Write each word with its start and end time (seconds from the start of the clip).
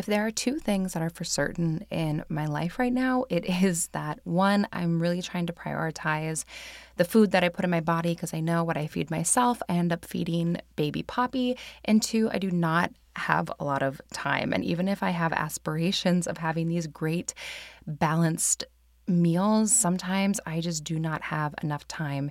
If 0.00 0.06
there 0.06 0.26
are 0.26 0.30
two 0.30 0.58
things 0.58 0.94
that 0.94 1.02
are 1.02 1.10
for 1.10 1.24
certain 1.24 1.84
in 1.90 2.24
my 2.30 2.46
life 2.46 2.78
right 2.78 2.90
now, 2.92 3.26
it 3.28 3.44
is 3.62 3.88
that 3.88 4.18
one, 4.24 4.66
I'm 4.72 4.98
really 4.98 5.20
trying 5.20 5.44
to 5.44 5.52
prioritize 5.52 6.44
the 6.96 7.04
food 7.04 7.32
that 7.32 7.44
I 7.44 7.50
put 7.50 7.66
in 7.66 7.70
my 7.70 7.82
body 7.82 8.14
because 8.14 8.32
I 8.32 8.40
know 8.40 8.64
what 8.64 8.78
I 8.78 8.86
feed 8.86 9.10
myself, 9.10 9.60
I 9.68 9.74
end 9.74 9.92
up 9.92 10.06
feeding 10.06 10.56
baby 10.74 11.02
Poppy. 11.02 11.58
And 11.84 12.02
two, 12.02 12.30
I 12.32 12.38
do 12.38 12.50
not 12.50 12.92
have 13.14 13.52
a 13.60 13.64
lot 13.66 13.82
of 13.82 14.00
time. 14.10 14.54
And 14.54 14.64
even 14.64 14.88
if 14.88 15.02
I 15.02 15.10
have 15.10 15.34
aspirations 15.34 16.26
of 16.26 16.38
having 16.38 16.68
these 16.68 16.86
great, 16.86 17.34
balanced 17.86 18.64
meals, 19.06 19.70
sometimes 19.70 20.40
I 20.46 20.62
just 20.62 20.82
do 20.82 20.98
not 20.98 21.20
have 21.20 21.54
enough 21.62 21.86
time 21.88 22.30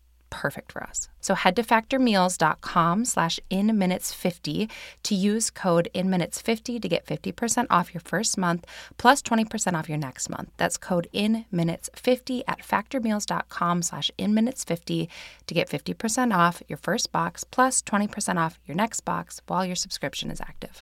perfect 0.31 0.71
for 0.71 0.81
us. 0.81 1.09
So 1.19 1.35
head 1.35 1.55
to 1.57 1.63
factormeals.com 1.63 3.05
slash 3.05 3.39
inminutes50 3.51 4.71
to 5.03 5.15
use 5.15 5.51
code 5.51 5.89
inminutes50 5.93 6.81
to 6.81 6.89
get 6.89 7.05
50% 7.05 7.67
off 7.69 7.93
your 7.93 8.01
first 8.01 8.35
month 8.39 8.65
plus 8.97 9.21
20% 9.21 9.73
off 9.73 9.87
your 9.87 9.99
next 9.99 10.29
month. 10.29 10.49
That's 10.57 10.77
code 10.77 11.07
inminutes50 11.13 12.41
at 12.47 12.61
factormeals.com 12.61 13.81
slash 13.83 14.09
inminutes50 14.17 15.07
to 15.45 15.53
get 15.53 15.69
50% 15.69 16.35
off 16.35 16.63
your 16.67 16.77
first 16.77 17.11
box 17.11 17.43
plus 17.43 17.83
20% 17.83 18.37
off 18.37 18.57
your 18.65 18.75
next 18.75 19.01
box 19.01 19.41
while 19.45 19.65
your 19.65 19.75
subscription 19.75 20.31
is 20.31 20.41
active. 20.41 20.81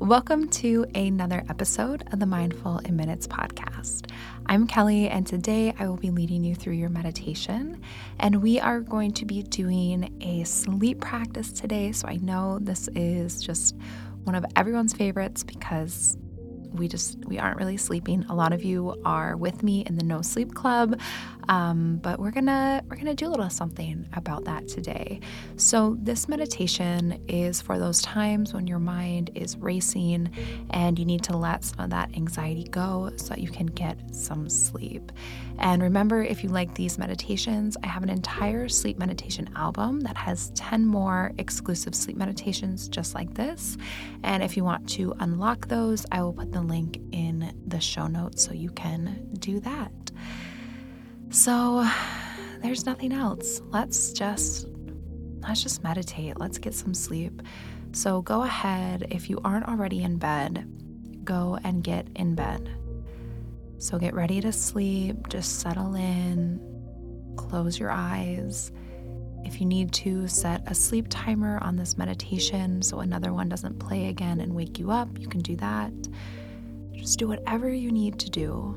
Welcome 0.00 0.48
to 0.48 0.86
another 0.94 1.44
episode 1.50 2.08
of 2.10 2.20
the 2.20 2.26
Mindful 2.26 2.78
in 2.78 2.96
Minutes 2.96 3.26
podcast. 3.26 4.10
I'm 4.46 4.66
Kelly, 4.66 5.10
and 5.10 5.26
today 5.26 5.74
I 5.78 5.88
will 5.88 5.98
be 5.98 6.08
leading 6.08 6.42
you 6.42 6.54
through 6.54 6.72
your 6.72 6.88
meditation. 6.88 7.82
And 8.18 8.36
we 8.36 8.58
are 8.58 8.80
going 8.80 9.12
to 9.12 9.26
be 9.26 9.42
doing 9.42 10.16
a 10.22 10.44
sleep 10.44 11.02
practice 11.02 11.52
today. 11.52 11.92
So 11.92 12.08
I 12.08 12.16
know 12.16 12.58
this 12.62 12.88
is 12.96 13.42
just 13.42 13.76
one 14.24 14.34
of 14.34 14.46
everyone's 14.56 14.94
favorites 14.94 15.44
because 15.44 16.16
we 16.72 16.88
just 16.88 17.18
we 17.26 17.38
aren't 17.38 17.58
really 17.58 17.76
sleeping. 17.76 18.24
A 18.28 18.34
lot 18.34 18.52
of 18.52 18.62
you 18.64 19.00
are 19.04 19.36
with 19.36 19.62
me 19.62 19.82
in 19.86 19.96
the 19.96 20.04
no 20.04 20.22
sleep 20.22 20.54
club 20.54 20.98
um, 21.50 21.96
but 21.96 22.20
we're 22.20 22.30
gonna 22.30 22.80
we're 22.88 22.96
gonna 22.96 23.12
do 23.12 23.26
a 23.26 23.30
little 23.30 23.50
something 23.50 24.08
about 24.12 24.44
that 24.44 24.68
today. 24.68 25.18
So 25.56 25.96
this 26.00 26.28
meditation 26.28 27.20
is 27.26 27.60
for 27.60 27.76
those 27.76 28.00
times 28.02 28.54
when 28.54 28.68
your 28.68 28.78
mind 28.78 29.30
is 29.34 29.56
racing 29.56 30.30
and 30.70 30.96
you 30.96 31.04
need 31.04 31.24
to 31.24 31.36
let 31.36 31.64
some 31.64 31.80
of 31.80 31.90
that 31.90 32.14
anxiety 32.14 32.64
go 32.70 33.10
so 33.16 33.30
that 33.30 33.40
you 33.40 33.50
can 33.50 33.66
get 33.66 33.98
some 34.14 34.48
sleep. 34.48 35.10
And 35.58 35.82
remember 35.82 36.22
if 36.22 36.44
you 36.44 36.50
like 36.50 36.74
these 36.74 36.98
meditations 36.98 37.76
i 37.82 37.86
have 37.88 38.04
an 38.04 38.08
entire 38.08 38.68
sleep 38.68 38.96
meditation 38.96 39.50
album 39.56 40.00
that 40.00 40.16
has 40.16 40.50
10 40.54 40.86
more 40.86 41.32
exclusive 41.38 41.96
sleep 41.96 42.16
meditations 42.16 42.88
just 42.88 43.14
like 43.14 43.34
this. 43.34 43.76
And 44.22 44.44
if 44.44 44.56
you 44.56 44.62
want 44.62 44.88
to 44.90 45.14
unlock 45.18 45.66
those 45.66 46.06
i 46.12 46.22
will 46.22 46.32
put 46.32 46.52
the 46.60 46.66
link 46.66 47.00
in 47.12 47.52
the 47.66 47.80
show 47.80 48.06
notes 48.06 48.44
so 48.44 48.52
you 48.52 48.70
can 48.70 49.28
do 49.38 49.60
that. 49.60 49.92
So 51.30 51.88
there's 52.62 52.86
nothing 52.86 53.12
else. 53.12 53.62
Let's 53.70 54.12
just 54.12 54.66
let's 55.40 55.62
just 55.62 55.82
meditate. 55.82 56.38
Let's 56.38 56.58
get 56.58 56.74
some 56.74 56.92
sleep. 56.92 57.42
So 57.92 58.22
go 58.22 58.42
ahead 58.42 59.06
if 59.10 59.30
you 59.30 59.40
aren't 59.44 59.66
already 59.68 60.02
in 60.02 60.18
bed, 60.18 60.68
go 61.24 61.58
and 61.64 61.82
get 61.82 62.08
in 62.16 62.34
bed. 62.34 62.70
So 63.78 63.98
get 63.98 64.14
ready 64.14 64.40
to 64.42 64.52
sleep, 64.52 65.28
just 65.28 65.60
settle 65.60 65.94
in, 65.94 66.60
close 67.36 67.78
your 67.78 67.90
eyes. 67.90 68.70
If 69.44 69.58
you 69.58 69.66
need 69.66 69.92
to, 69.94 70.28
set 70.28 70.70
a 70.70 70.74
sleep 70.74 71.06
timer 71.08 71.58
on 71.62 71.76
this 71.76 71.96
meditation 71.96 72.82
so 72.82 73.00
another 73.00 73.32
one 73.32 73.48
doesn't 73.48 73.78
play 73.78 74.08
again 74.08 74.40
and 74.40 74.54
wake 74.54 74.78
you 74.78 74.90
up, 74.90 75.18
you 75.18 75.26
can 75.26 75.40
do 75.40 75.56
that. 75.56 75.92
Just 77.00 77.18
do 77.18 77.28
whatever 77.28 77.72
you 77.72 77.90
need 77.90 78.18
to 78.18 78.28
do. 78.28 78.76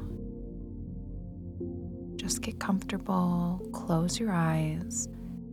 Just 2.16 2.42
get 2.42 2.58
comfortable, 2.58 3.68
close 3.74 4.18
your 4.18 4.32
eyes, 4.32 5.10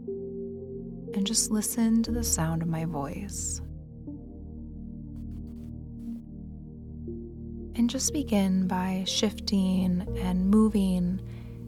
and 0.07 1.27
just 1.27 1.51
listen 1.51 2.05
to 2.05 2.13
the 2.13 2.23
sound 2.23 2.63
of 2.63 2.69
my 2.69 2.85
voice. 2.85 3.61
And 7.75 7.91
just 7.91 8.13
begin 8.13 8.69
by 8.69 9.03
shifting 9.05 10.07
and 10.19 10.49
moving 10.49 11.21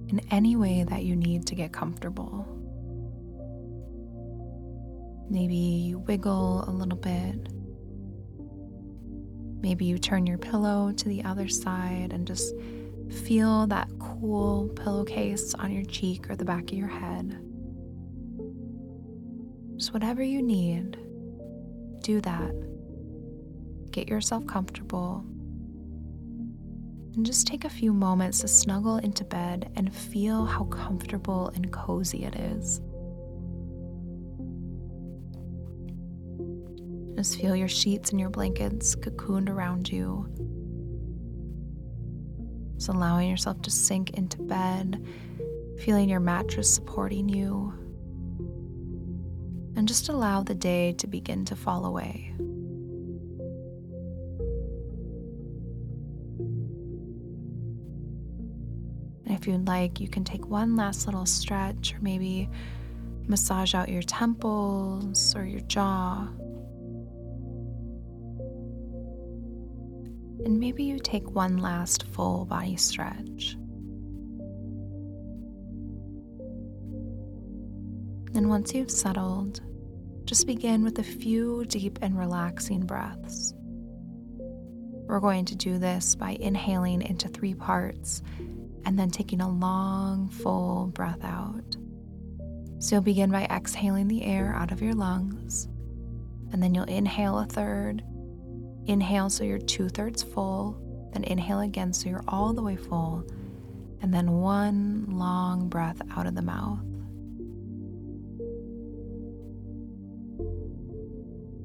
in 0.08 0.20
any 0.30 0.54
way 0.54 0.84
that 0.88 1.02
you 1.02 1.16
need 1.16 1.46
to 1.48 1.56
get 1.56 1.72
comfortable. 1.72 2.46
Maybe 5.28 5.56
you 5.56 5.98
wiggle 5.98 6.64
a 6.68 6.70
little 6.70 6.98
bit 6.98 7.48
Maybe 9.62 9.84
you 9.84 9.96
turn 9.96 10.26
your 10.26 10.38
pillow 10.38 10.92
to 10.92 11.08
the 11.08 11.22
other 11.22 11.48
side 11.48 12.12
and 12.12 12.26
just 12.26 12.52
feel 13.24 13.66
that 13.68 13.88
cool 14.00 14.68
pillowcase 14.74 15.54
on 15.54 15.70
your 15.70 15.84
cheek 15.84 16.28
or 16.28 16.34
the 16.34 16.44
back 16.44 16.64
of 16.64 16.72
your 16.76 16.88
head. 16.88 17.38
Just 19.76 19.94
whatever 19.94 20.22
you 20.22 20.42
need, 20.42 20.98
do 22.02 22.20
that. 22.22 22.52
Get 23.92 24.08
yourself 24.08 24.46
comfortable. 24.46 25.24
And 27.14 27.24
just 27.24 27.46
take 27.46 27.64
a 27.64 27.70
few 27.70 27.92
moments 27.92 28.40
to 28.40 28.48
snuggle 28.48 28.96
into 28.96 29.24
bed 29.24 29.70
and 29.76 29.94
feel 29.94 30.44
how 30.44 30.64
comfortable 30.64 31.52
and 31.54 31.70
cozy 31.70 32.24
it 32.24 32.34
is. 32.34 32.80
Feel 37.22 37.54
your 37.54 37.68
sheets 37.68 38.10
and 38.10 38.18
your 38.18 38.30
blankets 38.30 38.96
cocooned 38.96 39.48
around 39.48 39.90
you. 39.90 40.26
Just 42.74 42.88
allowing 42.88 43.30
yourself 43.30 43.62
to 43.62 43.70
sink 43.70 44.10
into 44.10 44.38
bed, 44.42 45.04
feeling 45.78 46.08
your 46.08 46.20
mattress 46.20 46.72
supporting 46.74 47.28
you. 47.28 47.72
And 49.76 49.86
just 49.86 50.08
allow 50.08 50.42
the 50.42 50.54
day 50.54 50.92
to 50.94 51.06
begin 51.06 51.44
to 51.44 51.54
fall 51.54 51.86
away. 51.86 52.34
And 59.26 59.38
if 59.38 59.46
you'd 59.46 59.66
like, 59.66 60.00
you 60.00 60.08
can 60.08 60.24
take 60.24 60.46
one 60.48 60.74
last 60.76 61.06
little 61.06 61.26
stretch 61.26 61.94
or 61.94 62.00
maybe 62.00 62.50
massage 63.28 63.74
out 63.74 63.88
your 63.88 64.02
temples 64.02 65.36
or 65.36 65.44
your 65.44 65.60
jaw. 65.60 66.28
And 70.44 70.58
maybe 70.58 70.84
you 70.84 70.98
take 70.98 71.30
one 71.30 71.58
last 71.58 72.04
full 72.04 72.44
body 72.44 72.76
stretch. 72.76 73.56
And 78.34 78.48
once 78.48 78.74
you've 78.74 78.90
settled, 78.90 79.60
just 80.24 80.46
begin 80.46 80.82
with 80.82 80.98
a 80.98 81.02
few 81.02 81.64
deep 81.66 81.98
and 82.02 82.18
relaxing 82.18 82.86
breaths. 82.86 83.54
We're 85.06 85.20
going 85.20 85.44
to 85.46 85.56
do 85.56 85.78
this 85.78 86.14
by 86.14 86.38
inhaling 86.40 87.02
into 87.02 87.28
three 87.28 87.54
parts 87.54 88.22
and 88.84 88.98
then 88.98 89.10
taking 89.10 89.40
a 89.40 89.48
long, 89.48 90.30
full 90.30 90.86
breath 90.86 91.22
out. 91.22 91.76
So 92.78 92.96
you'll 92.96 93.02
begin 93.02 93.30
by 93.30 93.44
exhaling 93.44 94.08
the 94.08 94.24
air 94.24 94.54
out 94.56 94.72
of 94.72 94.82
your 94.82 94.94
lungs, 94.94 95.68
and 96.52 96.62
then 96.62 96.74
you'll 96.74 96.84
inhale 96.84 97.38
a 97.38 97.46
third. 97.46 98.02
Inhale 98.86 99.30
so 99.30 99.44
you're 99.44 99.58
two 99.58 99.88
thirds 99.88 100.22
full, 100.22 100.80
then 101.12 101.24
inhale 101.24 101.60
again 101.60 101.92
so 101.92 102.08
you're 102.08 102.24
all 102.26 102.52
the 102.52 102.62
way 102.62 102.76
full, 102.76 103.24
and 104.00 104.12
then 104.12 104.32
one 104.32 105.06
long 105.08 105.68
breath 105.68 106.00
out 106.16 106.26
of 106.26 106.34
the 106.34 106.42
mouth. 106.42 106.80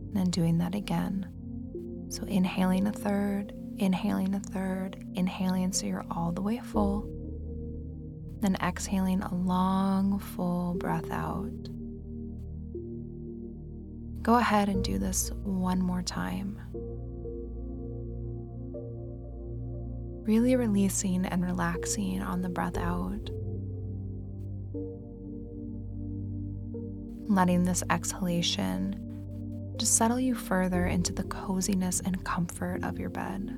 And 0.05 0.15
then 0.15 0.29
doing 0.29 0.59
that 0.59 0.75
again. 0.75 1.27
So 2.09 2.23
inhaling 2.23 2.87
a 2.87 2.91
third, 2.91 3.53
inhaling 3.77 4.35
a 4.35 4.39
third, 4.39 5.03
inhaling 5.15 5.73
so 5.73 5.87
you're 5.87 6.05
all 6.11 6.31
the 6.31 6.41
way 6.41 6.59
full, 6.59 7.09
then 8.41 8.55
exhaling 8.61 9.21
a 9.21 9.33
long, 9.33 10.19
full 10.19 10.75
breath 10.75 11.09
out. 11.11 11.51
Go 14.21 14.35
ahead 14.35 14.69
and 14.69 14.83
do 14.83 14.99
this 14.99 15.31
one 15.43 15.81
more 15.81 16.01
time. 16.03 16.59
Really 20.27 20.57
releasing 20.57 21.25
and 21.25 21.41
relaxing 21.45 22.21
on 22.21 22.41
the 22.41 22.49
breath 22.49 22.77
out. 22.77 23.29
Letting 27.29 27.63
this 27.63 27.81
exhalation 27.89 29.73
just 29.77 29.95
settle 29.95 30.19
you 30.19 30.35
further 30.35 30.85
into 30.85 31.13
the 31.13 31.23
coziness 31.23 32.01
and 32.01 32.25
comfort 32.25 32.83
of 32.83 32.99
your 32.99 33.09
bed. 33.09 33.57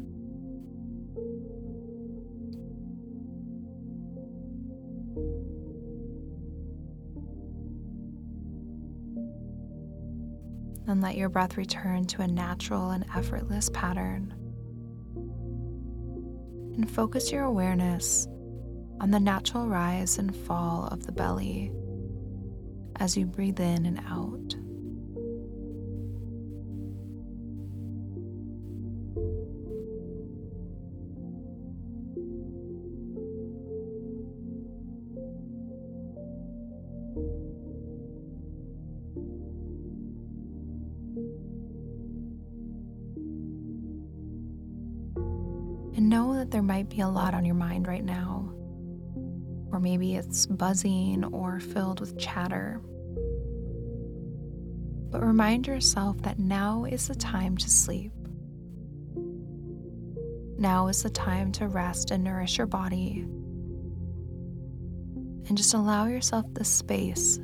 Then 10.85 11.01
let 11.01 11.17
your 11.17 11.29
breath 11.29 11.57
return 11.57 12.05
to 12.05 12.21
a 12.21 12.27
natural 12.27 12.91
and 12.91 13.05
effortless 13.15 13.71
pattern. 13.71 14.48
And 16.79 16.89
focus 16.89 17.29
your 17.29 17.43
awareness 17.43 18.25
on 19.01 19.11
the 19.11 19.19
natural 19.19 19.67
rise 19.67 20.17
and 20.17 20.33
fall 20.33 20.87
of 20.87 21.05
the 21.05 21.11
belly 21.11 21.73
as 22.95 23.17
you 23.17 23.25
breathe 23.25 23.59
in 23.59 23.85
and 23.85 23.99
out. 24.07 24.55
A 47.01 47.09
lot 47.09 47.33
on 47.33 47.45
your 47.45 47.55
mind 47.55 47.87
right 47.87 48.03
now, 48.03 48.51
or 49.71 49.79
maybe 49.79 50.15
it's 50.15 50.45
buzzing 50.45 51.23
or 51.25 51.59
filled 51.59 51.99
with 51.99 52.17
chatter. 52.17 52.81
But 55.11 55.23
remind 55.23 55.67
yourself 55.67 56.21
that 56.23 56.39
now 56.39 56.85
is 56.85 57.07
the 57.07 57.15
time 57.15 57.57
to 57.57 57.69
sleep. 57.69 58.11
Now 60.57 60.87
is 60.87 61.03
the 61.03 61.09
time 61.09 61.51
to 61.53 61.67
rest 61.67 62.11
and 62.11 62.23
nourish 62.23 62.57
your 62.57 62.67
body. 62.67 63.25
And 65.47 65.57
just 65.57 65.73
allow 65.73 66.05
yourself 66.07 66.45
the 66.53 66.65
space 66.65 67.39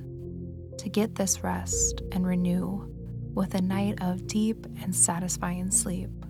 to 0.77 0.89
get 0.89 1.15
this 1.15 1.43
rest 1.43 2.01
and 2.11 2.27
renew 2.27 2.87
with 3.33 3.53
a 3.55 3.61
night 3.61 3.97
of 4.01 4.27
deep 4.27 4.65
and 4.81 4.95
satisfying 4.95 5.71
sleep. 5.71 6.24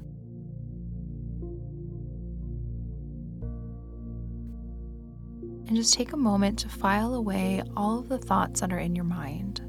And 5.68 5.76
just 5.76 5.96
take 5.96 6.14
a 6.14 6.18
moment 6.18 6.60
to 6.60 6.70
file 6.70 7.16
away 7.16 7.64
all 7.76 8.00
of 8.00 8.08
the 8.08 8.20
thoughts 8.20 8.62
that 8.62 8.72
are 8.72 8.78
in 8.78 8.96
your 8.96 9.06
mind. 9.06 9.62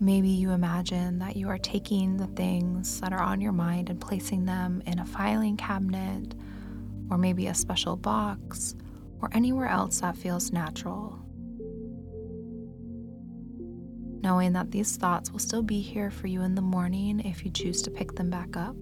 Maybe 0.00 0.28
you 0.28 0.50
imagine 0.50 1.18
that 1.20 1.36
you 1.36 1.48
are 1.48 1.58
taking 1.58 2.16
the 2.16 2.26
things 2.28 3.00
that 3.00 3.12
are 3.12 3.22
on 3.22 3.40
your 3.40 3.52
mind 3.52 3.88
and 3.88 4.00
placing 4.00 4.46
them 4.46 4.82
in 4.86 4.98
a 4.98 5.04
filing 5.04 5.56
cabinet, 5.56 6.34
or 7.10 7.18
maybe 7.18 7.46
a 7.46 7.54
special 7.54 7.96
box, 7.96 8.74
or 9.20 9.30
anywhere 9.32 9.68
else 9.68 10.00
that 10.00 10.16
feels 10.16 10.52
natural. 10.52 11.18
Knowing 14.22 14.52
that 14.52 14.70
these 14.70 14.96
thoughts 14.96 15.30
will 15.30 15.38
still 15.38 15.62
be 15.62 15.80
here 15.80 16.10
for 16.10 16.28
you 16.28 16.42
in 16.42 16.54
the 16.54 16.62
morning 16.62 17.20
if 17.20 17.44
you 17.44 17.50
choose 17.50 17.82
to 17.82 17.90
pick 17.90 18.14
them 18.14 18.30
back 18.30 18.56
up. 18.56 18.76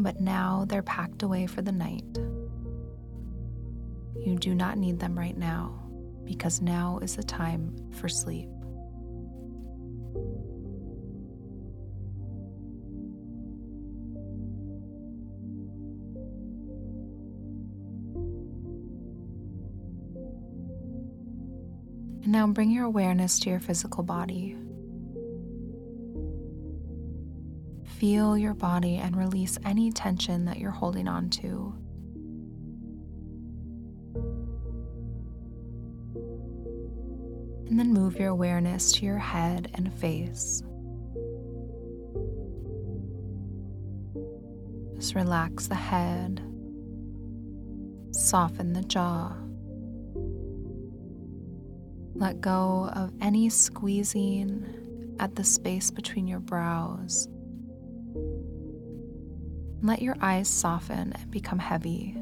But 0.00 0.20
now 0.20 0.64
they're 0.68 0.82
packed 0.82 1.24
away 1.24 1.46
for 1.46 1.60
the 1.60 1.72
night. 1.72 2.04
You 4.24 4.36
do 4.38 4.54
not 4.54 4.78
need 4.78 5.00
them 5.00 5.18
right 5.18 5.36
now 5.36 5.74
because 6.24 6.60
now 6.60 7.00
is 7.02 7.16
the 7.16 7.22
time 7.22 7.74
for 7.92 8.08
sleep. 8.08 8.48
And 22.22 22.32
now 22.32 22.46
bring 22.46 22.70
your 22.70 22.84
awareness 22.84 23.40
to 23.40 23.50
your 23.50 23.60
physical 23.60 24.04
body. 24.04 24.56
Feel 27.98 28.38
your 28.38 28.54
body 28.54 28.96
and 28.96 29.16
release 29.16 29.58
any 29.64 29.90
tension 29.90 30.44
that 30.44 30.58
you're 30.58 30.70
holding 30.70 31.08
on 31.08 31.30
to. 31.30 31.74
and 37.68 37.78
then 37.78 37.92
move 37.92 38.18
your 38.18 38.30
awareness 38.30 38.92
to 38.92 39.04
your 39.04 39.18
head 39.18 39.70
and 39.74 39.92
face. 39.92 40.62
Just 44.96 45.14
relax 45.14 45.66
the 45.66 45.74
head, 45.74 46.40
soften 48.10 48.72
the 48.72 48.82
jaw. 48.82 49.36
Let 52.14 52.40
go 52.40 52.90
of 52.94 53.12
any 53.20 53.48
squeezing 53.48 55.14
at 55.20 55.36
the 55.36 55.44
space 55.44 55.90
between 55.90 56.26
your 56.26 56.40
brows. 56.40 57.28
Let 59.80 60.02
your 60.02 60.16
eyes 60.20 60.48
soften 60.48 61.12
and 61.12 61.30
become 61.30 61.60
heavy. 61.60 62.16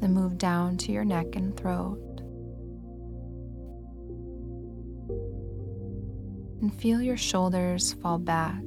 Then 0.00 0.14
move 0.14 0.38
down 0.38 0.78
to 0.78 0.92
your 0.92 1.04
neck 1.04 1.36
and 1.36 1.54
throat. 1.56 2.00
And 6.62 6.74
feel 6.74 7.02
your 7.02 7.16
shoulders 7.16 7.92
fall 7.92 8.18
back, 8.18 8.62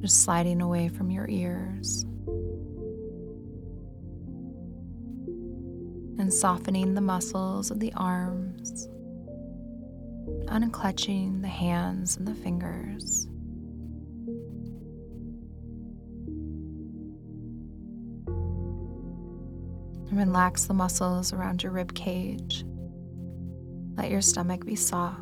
just 0.00 0.22
sliding 0.22 0.62
away 0.62 0.88
from 0.88 1.10
your 1.10 1.28
ears. 1.28 2.04
And 6.18 6.32
softening 6.32 6.94
the 6.94 7.00
muscles 7.00 7.70
of 7.70 7.80
the 7.80 7.92
arms, 7.94 8.88
unclutching 10.46 11.42
the 11.42 11.48
hands 11.48 12.16
and 12.16 12.26
the 12.26 12.34
fingers. 12.34 13.26
Relax 20.12 20.64
the 20.64 20.74
muscles 20.74 21.32
around 21.32 21.62
your 21.62 21.72
rib 21.72 21.94
cage. 21.94 22.64
Let 23.96 24.10
your 24.10 24.22
stomach 24.22 24.66
be 24.66 24.74
soft. 24.74 25.20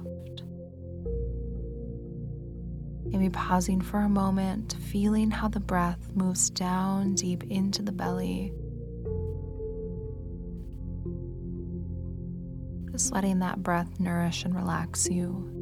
Maybe 3.04 3.28
pausing 3.28 3.80
for 3.80 4.00
a 4.00 4.08
moment, 4.08 4.76
feeling 4.90 5.30
how 5.30 5.48
the 5.48 5.60
breath 5.60 6.10
moves 6.14 6.50
down 6.50 7.14
deep 7.14 7.44
into 7.44 7.82
the 7.82 7.92
belly. 7.92 8.52
Just 12.98 13.12
letting 13.12 13.38
that 13.38 13.62
breath 13.62 14.00
nourish 14.00 14.44
and 14.44 14.52
relax 14.56 15.08
you. 15.08 15.54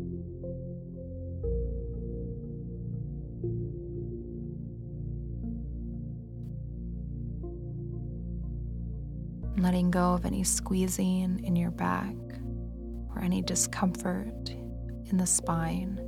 letting 9.59 9.91
go 9.91 10.15
of 10.15 10.25
any 10.25 10.45
squeezing 10.45 11.43
in 11.45 11.57
your 11.57 11.71
back 11.71 12.15
or 13.15 13.21
any 13.23 13.43
discomfort 13.43 14.51
in 15.11 15.17
the 15.19 15.27
spine. 15.27 15.99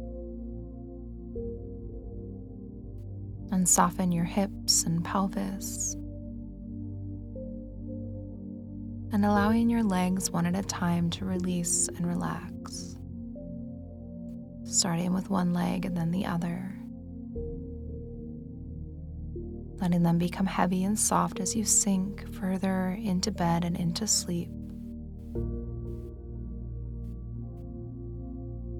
And 3.50 3.68
soften 3.68 4.12
your 4.12 4.24
hips 4.24 4.84
and 4.84 5.04
pelvis. 5.04 5.94
And 9.12 9.24
allowing 9.24 9.70
your 9.70 9.82
legs 9.82 10.30
one 10.30 10.46
at 10.46 10.54
a 10.54 10.62
time 10.62 11.10
to 11.10 11.24
release 11.24 11.88
and 11.88 12.06
relax. 12.06 12.96
Starting 14.64 15.14
with 15.14 15.30
one 15.30 15.52
leg 15.52 15.84
and 15.84 15.96
then 15.96 16.10
the 16.10 16.26
other. 16.26 16.74
Letting 19.80 20.02
them 20.02 20.18
become 20.18 20.46
heavy 20.46 20.84
and 20.84 20.98
soft 20.98 21.40
as 21.40 21.56
you 21.56 21.64
sink 21.64 22.32
further 22.34 22.98
into 23.02 23.30
bed 23.30 23.64
and 23.64 23.76
into 23.76 24.06
sleep. 24.06 24.50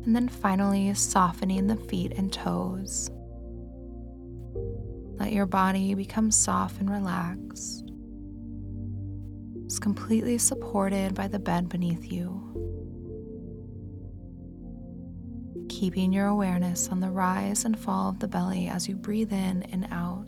and 0.09 0.17
then 0.17 0.27
finally 0.27 0.95
softening 0.95 1.67
the 1.67 1.77
feet 1.77 2.15
and 2.17 2.33
toes. 2.33 3.11
Let 5.21 5.35
your 5.35 5.45
body 5.45 5.93
become 5.93 6.31
soft 6.31 6.81
and 6.81 6.89
relaxed. 6.89 7.88
It's 9.69 9.79
completely 9.79 10.39
supported 10.39 11.15
by 11.15 11.29
the 11.29 11.39
bed 11.39 11.69
beneath 11.69 12.11
you. 12.11 12.43
Keeping 15.69 16.11
your 16.11 16.29
awareness 16.29 16.89
on 16.89 17.01
the 17.01 17.11
rise 17.11 17.67
and 17.67 17.79
fall 17.79 18.09
of 18.09 18.19
the 18.19 18.29
belly 18.29 18.69
as 18.69 18.89
you 18.89 18.97
breathe 18.97 19.31
in 19.31 19.65
and 19.65 19.87
out. 19.91 20.25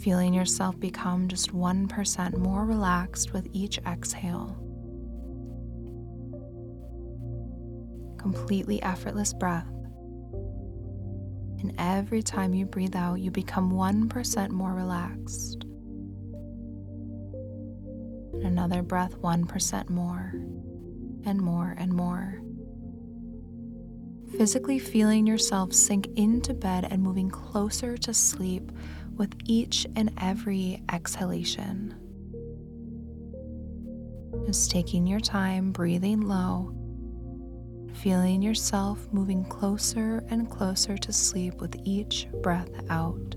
feeling 0.00 0.34
yourself 0.34 0.78
become 0.80 1.28
just 1.28 1.52
1% 1.52 2.38
more 2.38 2.64
relaxed 2.64 3.32
with 3.32 3.48
each 3.52 3.78
exhale. 3.86 4.56
Completely 8.18 8.82
effortless 8.82 9.32
breath. 9.32 9.75
And 11.66 11.74
every 11.80 12.22
time 12.22 12.54
you 12.54 12.64
breathe 12.64 12.94
out, 12.94 13.16
you 13.16 13.32
become 13.32 13.72
1% 13.72 14.50
more 14.50 14.72
relaxed. 14.72 15.64
And 18.34 18.44
another 18.44 18.82
breath, 18.82 19.16
1% 19.20 19.90
more, 19.90 20.32
and 21.24 21.40
more 21.40 21.74
and 21.76 21.92
more. 21.92 22.40
Physically 24.38 24.78
feeling 24.78 25.26
yourself 25.26 25.72
sink 25.72 26.06
into 26.14 26.54
bed 26.54 26.86
and 26.88 27.02
moving 27.02 27.30
closer 27.30 27.96
to 27.96 28.14
sleep 28.14 28.70
with 29.16 29.34
each 29.44 29.88
and 29.96 30.12
every 30.20 30.84
exhalation. 30.92 31.96
Just 34.46 34.70
taking 34.70 35.04
your 35.04 35.18
time, 35.18 35.72
breathing 35.72 36.20
low, 36.20 36.76
feeling 37.96 38.42
yourself 38.42 39.08
moving 39.12 39.44
closer 39.44 40.22
and 40.28 40.50
closer 40.50 40.96
to 40.98 41.12
sleep 41.12 41.54
with 41.60 41.74
each 41.84 42.28
breath 42.42 42.70
out. 42.90 43.36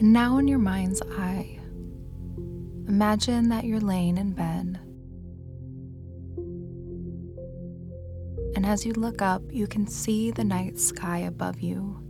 And 0.00 0.14
now, 0.14 0.38
in 0.38 0.48
your 0.48 0.58
mind's 0.58 1.02
eye, 1.02 1.58
imagine 2.88 3.50
that 3.50 3.64
you're 3.64 3.80
laying 3.80 4.16
in 4.16 4.32
bed. 4.32 4.80
And 8.56 8.64
as 8.64 8.86
you 8.86 8.94
look 8.94 9.20
up, 9.20 9.42
you 9.50 9.66
can 9.66 9.86
see 9.86 10.30
the 10.30 10.42
night 10.42 10.78
sky 10.78 11.18
above 11.18 11.60
you. 11.60 12.02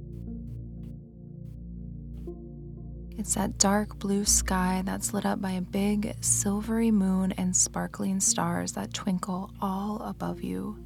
It's 3.18 3.34
that 3.34 3.58
dark 3.58 3.98
blue 3.98 4.24
sky 4.24 4.82
that's 4.86 5.12
lit 5.12 5.26
up 5.26 5.40
by 5.40 5.50
a 5.50 5.60
big 5.60 6.14
silvery 6.20 6.92
moon 6.92 7.32
and 7.32 7.56
sparkling 7.56 8.20
stars 8.20 8.70
that 8.74 8.94
twinkle 8.94 9.50
all 9.60 10.00
above 10.02 10.42
you. 10.42 10.78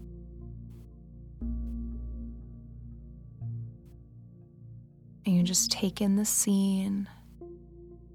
Just 5.55 5.71
take 5.71 6.01
in 6.01 6.17
the 6.17 6.25
scene 6.25 7.09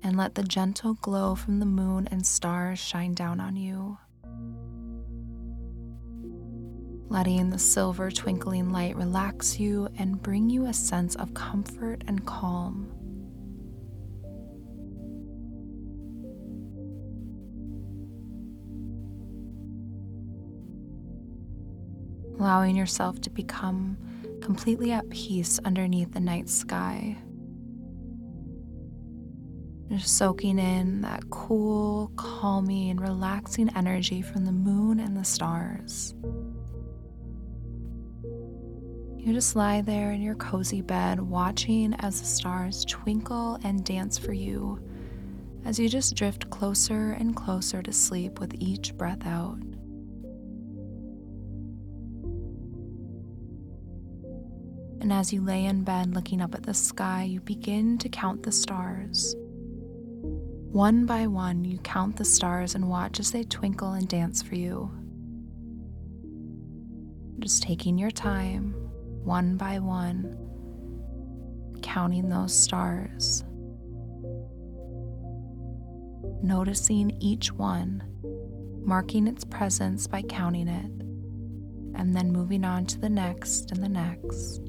and 0.03 0.17
let 0.17 0.35
the 0.35 0.43
gentle 0.43 0.95
glow 0.95 1.35
from 1.35 1.61
the 1.61 1.65
moon 1.65 2.05
and 2.11 2.27
stars 2.27 2.77
shine 2.77 3.13
down 3.13 3.39
on 3.39 3.55
you. 3.55 3.97
Letting 7.07 7.49
the 7.49 7.57
silver 7.57 8.11
twinkling 8.11 8.73
light 8.73 8.97
relax 8.97 9.57
you 9.57 9.87
and 9.97 10.21
bring 10.21 10.49
you 10.49 10.65
a 10.65 10.73
sense 10.73 11.15
of 11.15 11.33
comfort 11.33 12.03
and 12.07 12.25
calm. 12.25 12.91
Allowing 22.37 22.75
yourself 22.75 23.21
to 23.21 23.29
become 23.29 23.97
completely 24.41 24.91
at 24.91 25.09
peace 25.09 25.57
underneath 25.63 26.11
the 26.11 26.19
night 26.19 26.49
sky. 26.49 27.15
Just 29.89 30.17
soaking 30.17 30.59
in 30.59 31.01
that 31.01 31.29
cool, 31.31 32.11
calming, 32.15 32.97
relaxing 32.97 33.69
energy 33.75 34.21
from 34.21 34.45
the 34.45 34.51
moon 34.51 34.99
and 34.99 35.17
the 35.17 35.23
stars. 35.23 36.13
You 39.17 39.33
just 39.33 39.55
lie 39.55 39.81
there 39.81 40.11
in 40.11 40.21
your 40.21 40.35
cozy 40.35 40.81
bed, 40.81 41.19
watching 41.19 41.93
as 41.95 42.19
the 42.19 42.27
stars 42.27 42.85
twinkle 42.85 43.59
and 43.63 43.83
dance 43.83 44.17
for 44.17 44.31
you 44.33 44.79
as 45.65 45.77
you 45.79 45.89
just 45.89 46.15
drift 46.15 46.49
closer 46.49 47.11
and 47.11 47.35
closer 47.35 47.81
to 47.81 47.91
sleep 47.91 48.39
with 48.39 48.55
each 48.59 48.95
breath 48.95 49.25
out. 49.25 49.59
And 55.01 55.13
as 55.13 55.31
you 55.31 55.41
lay 55.41 55.65
in 55.65 55.83
bed 55.83 56.13
looking 56.13 56.41
up 56.41 56.55
at 56.55 56.63
the 56.63 56.73
sky, 56.73 57.23
you 57.23 57.39
begin 57.39 57.97
to 57.99 58.09
count 58.09 58.43
the 58.43 58.51
stars. 58.51 59.35
One 60.71 61.05
by 61.05 61.25
one, 61.25 61.65
you 61.65 61.79
count 61.79 62.17
the 62.17 62.25
stars 62.25 62.75
and 62.75 62.89
watch 62.89 63.19
as 63.19 63.31
they 63.31 63.43
twinkle 63.43 63.93
and 63.93 64.07
dance 64.07 64.43
for 64.43 64.55
you. 64.55 64.91
Just 67.39 67.63
taking 67.63 67.97
your 67.97 68.11
time, 68.11 68.73
one 69.23 69.57
by 69.57 69.79
one, 69.79 70.37
counting 71.81 72.29
those 72.29 72.55
stars. 72.55 73.43
Noticing 76.43 77.17
each 77.19 77.51
one, 77.51 78.03
marking 78.85 79.25
its 79.27 79.43
presence 79.43 80.05
by 80.05 80.21
counting 80.21 80.67
it, 80.67 80.91
and 81.99 82.15
then 82.15 82.31
moving 82.31 82.63
on 82.63 82.85
to 82.85 82.99
the 82.99 83.09
next 83.09 83.71
and 83.71 83.83
the 83.83 83.89
next 83.89 84.61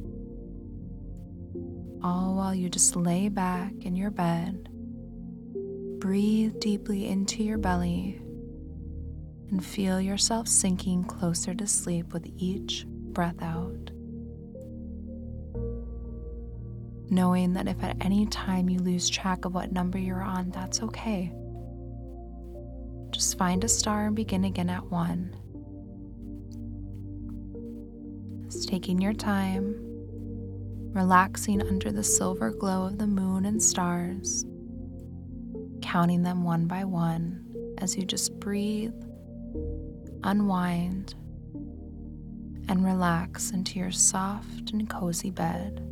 all 2.03 2.35
while 2.35 2.55
you 2.55 2.69
just 2.71 2.97
lay 2.97 3.29
back 3.29 3.73
in 3.83 3.95
your 3.95 4.11
bed. 4.11 4.69
Breathe 6.01 6.59
deeply 6.61 7.07
into 7.09 7.45
your 7.45 7.59
belly 7.59 8.21
and 9.51 9.65
feel 9.65 10.01
yourself 10.01 10.49
sinking 10.49 11.05
closer 11.05 11.55
to 11.55 11.67
sleep 11.67 12.15
with 12.15 12.27
each 12.39 12.87
breath 12.89 13.43
out. 13.43 13.91
Knowing 17.11 17.53
that 17.53 17.69
if 17.69 17.83
at 17.83 17.97
any 18.01 18.25
time 18.27 18.71
you 18.71 18.79
lose 18.79 19.11
track 19.11 19.45
of 19.45 19.53
what 19.53 19.73
number 19.73 19.99
you're 19.99 20.23
on, 20.23 20.51
that's 20.51 20.83
okay. 20.83 21.33
Just 23.11 23.37
find 23.37 23.63
a 23.63 23.69
star 23.69 24.07
and 24.07 24.17
begin 24.17 24.45
again 24.45 24.71
at 24.71 24.87
one. 24.91 25.37
Just 28.49 28.69
taking 28.69 29.01
your 29.01 29.13
time 29.13 29.75
relaxing 30.93 31.63
under 31.63 31.93
the 31.93 32.03
silver 32.03 32.51
glow 32.51 32.87
of 32.87 32.99
the 32.99 33.07
moon 33.07 33.45
and 33.45 33.63
stars, 33.63 34.45
counting 35.91 36.23
them 36.23 36.45
one 36.45 36.67
by 36.67 36.85
one 36.85 37.45
as 37.79 37.97
you 37.97 38.05
just 38.05 38.39
breathe 38.39 38.95
unwind 40.23 41.17
and 42.69 42.85
relax 42.85 43.51
into 43.51 43.77
your 43.77 43.91
soft 43.91 44.71
and 44.71 44.89
cozy 44.89 45.33
bed. 45.33 45.85